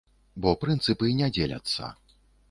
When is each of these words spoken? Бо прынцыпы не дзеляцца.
Бо 0.45 0.53
прынцыпы 0.61 1.11
не 1.19 1.27
дзеляцца. 1.35 1.91